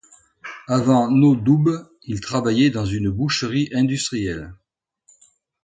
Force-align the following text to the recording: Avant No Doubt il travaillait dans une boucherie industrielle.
Avant 0.67 1.11
No 1.11 1.35
Doubt 1.35 1.85
il 2.05 2.21
travaillait 2.21 2.71
dans 2.71 2.87
une 2.87 3.11
boucherie 3.11 3.69
industrielle. 3.71 4.55